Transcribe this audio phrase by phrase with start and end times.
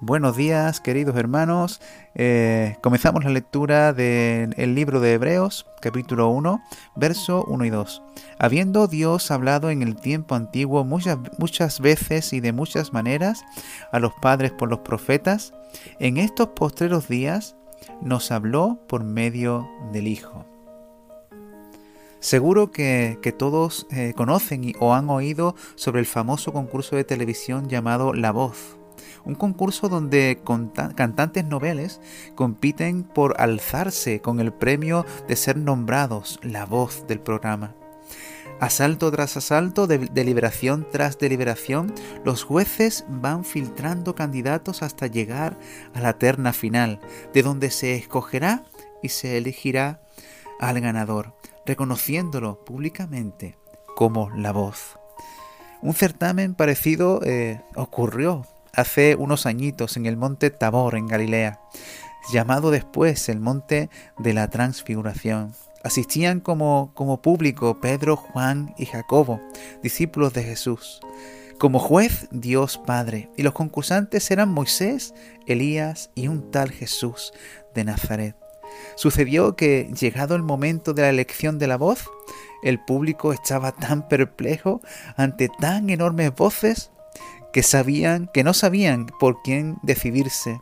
[0.00, 1.80] Buenos días, queridos hermanos.
[2.14, 6.62] Eh, comenzamos la lectura del libro de Hebreos, capítulo 1,
[6.94, 8.02] verso 1 y 2.
[8.38, 13.44] Habiendo Dios hablado en el tiempo antiguo muchas, muchas veces y de muchas maneras
[13.92, 15.54] a los padres por los profetas,
[15.98, 17.56] en estos postreros días
[18.00, 20.44] nos habló por medio del Hijo.
[22.20, 28.14] Seguro que, todos eh, conocen o han oído sobre el famoso concurso de televisión llamado
[28.14, 28.78] La Voz.
[29.24, 30.40] Un concurso donde
[30.94, 32.00] cantantes noveles
[32.34, 37.74] compiten por alzarse con el premio de ser nombrados la voz del programa.
[38.60, 41.92] Asalto tras asalto, deliberación tras deliberación,
[42.24, 45.58] los jueces van filtrando candidatos hasta llegar
[45.92, 47.00] a la terna final,
[47.32, 48.64] de donde se escogerá
[49.02, 50.00] y se elegirá
[50.60, 51.34] al ganador
[51.66, 53.56] reconociéndolo públicamente
[53.96, 54.98] como la voz.
[55.82, 58.46] Un certamen parecido eh, ocurrió
[58.76, 61.60] hace unos añitos en el monte Tabor, en Galilea,
[62.32, 65.52] llamado después el monte de la transfiguración.
[65.82, 69.40] Asistían como, como público Pedro, Juan y Jacobo,
[69.82, 71.00] discípulos de Jesús.
[71.58, 75.14] Como juez, Dios Padre, y los concursantes eran Moisés,
[75.46, 77.32] Elías y un tal Jesús
[77.74, 78.36] de Nazaret.
[78.96, 82.10] Sucedió que, llegado el momento de la elección de la voz,
[82.62, 84.80] el público estaba tan perplejo
[85.16, 86.90] ante tan enormes voces
[87.54, 90.60] que sabían que no sabían por quién decidirse.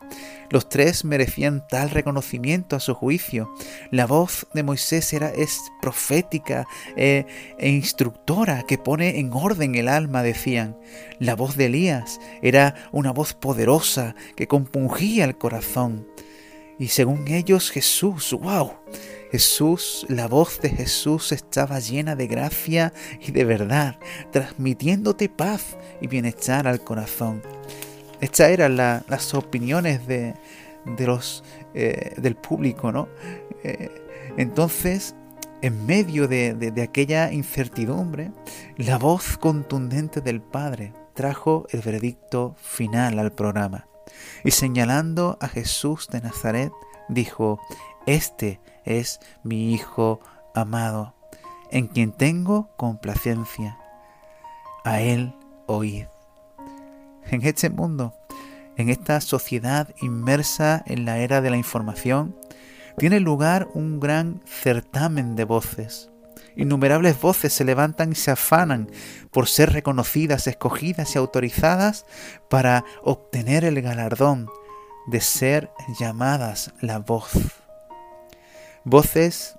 [0.51, 3.51] Los tres merecían tal reconocimiento a su juicio.
[3.91, 7.25] La voz de Moisés era es profética eh,
[7.59, 10.77] e instructora que pone en orden el alma, decían.
[11.19, 16.07] La voz de Elías era una voz poderosa que compungía el corazón.
[16.79, 18.73] Y según ellos Jesús, wow,
[19.33, 23.97] Jesús, la voz de Jesús estaba llena de gracia y de verdad,
[24.31, 27.43] transmitiéndote paz y bienestar al corazón.
[28.21, 30.35] Estas eran las opiniones de,
[30.99, 31.43] los,
[31.73, 33.09] eh, del público, ¿no?
[33.65, 33.91] Eh,
[34.37, 35.15] entonces,
[35.63, 38.33] en medio de, de aquella incertidumbre,
[38.77, 43.87] la voz contundente del Padre trajo el veredicto final al programa
[44.45, 46.73] y señalando a Jesús de Nazaret,
[47.09, 47.61] dijo,
[48.07, 50.21] Este es mi Hijo
[50.55, 51.15] amado,
[51.71, 53.79] en quien tengo complacencia.
[54.85, 55.35] A Él
[55.67, 56.07] oíd.
[57.31, 58.15] En este mundo,
[58.77, 62.37] en esta sociedad inmersa en la era de la información,
[62.99, 66.13] tiene lugar un gran certamen de voces
[66.57, 68.91] Innumerables voces se levantan y se afanan
[69.31, 72.05] por ser reconocidas, escogidas y autorizadas
[72.51, 74.49] para obtener el galardón
[75.07, 77.62] de ser llamadas la voz.
[78.85, 79.57] Voces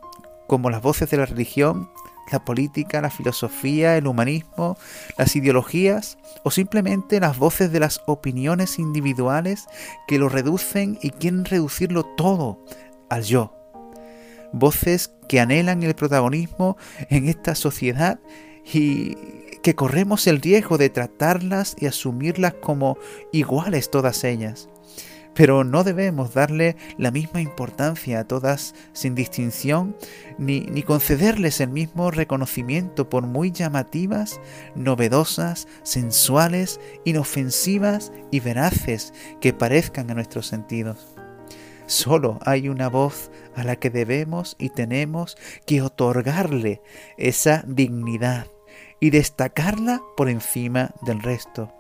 [0.48, 1.90] como las voces de la religión,
[2.32, 4.78] la política, la filosofía, el humanismo,
[5.18, 9.66] las ideologías o simplemente las voces de las opiniones individuales
[10.08, 12.64] que lo reducen y quieren reducirlo todo
[13.10, 13.64] al yo
[14.54, 16.78] voces que anhelan el protagonismo
[17.10, 18.20] en esta sociedad
[18.64, 19.16] y
[19.62, 22.98] que corremos el riesgo de tratarlas y asumirlas como
[23.34, 24.70] iguales todas ellas.
[25.34, 29.96] Pero no debemos darle la misma importancia a todas sin distinción,
[30.38, 34.40] ni, ni, concederles el mismo reconocimiento por muy llamativas,
[34.76, 41.14] novedosas, sensuales, inofensivas y veraces que parezcan a nuestros sentidos.
[41.86, 46.82] Solo hay una voz a la que debemos y tenemos que otorgarle
[47.18, 48.48] esa dignidad
[49.00, 51.74] y destacarla por encima del resto.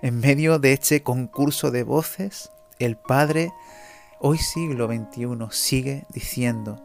[0.00, 3.52] En medio de este concurso de voces, el Padre,
[4.20, 6.80] hoy siglo XXI, sigue diciendo,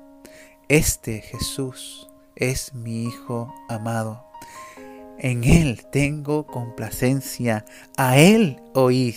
[0.67, 4.25] Este Jesús es mi Hijo amado.
[5.19, 7.65] En Él tengo complacencia,
[7.97, 9.15] a Él oíd.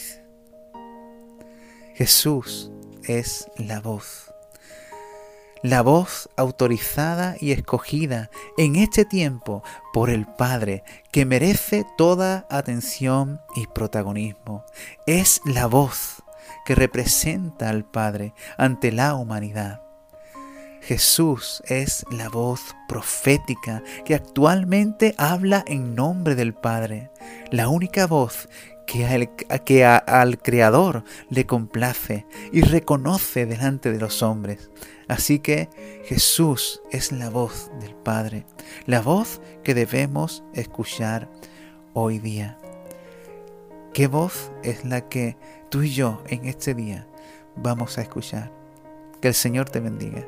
[1.95, 2.71] Jesús
[3.05, 4.31] es la voz.
[5.67, 13.41] La voz autorizada y escogida en este tiempo por el Padre, que merece toda atención
[13.57, 14.65] y protagonismo.
[15.09, 16.23] Es la voz
[16.67, 19.86] que representa al Padre ante la humanidad.
[20.87, 27.11] Jesús es la voz profética que actualmente habla en nombre del Padre,
[27.51, 28.49] la única voz
[28.87, 29.05] que,
[30.07, 34.71] al Creador le complace y reconoce delante de los hombres.
[35.09, 35.69] Así que
[36.05, 38.47] Jesús es la voz del Padre,
[38.85, 41.29] la voz que debemos escuchar
[41.95, 42.59] hoy día.
[43.93, 45.37] ¿Qué voz es la que
[45.69, 47.09] tú y yo en este día
[47.57, 48.53] vamos a escuchar?
[49.21, 50.25] Que el Señor te bendiga.